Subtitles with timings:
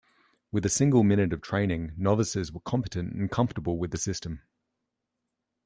[0.51, 4.41] With a single minute of training, novices were competent and comfortable with the system.